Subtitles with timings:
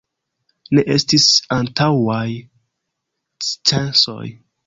[0.77, 1.27] Ne estis
[1.57, 2.25] antaŭaj
[3.73, 4.27] censoj.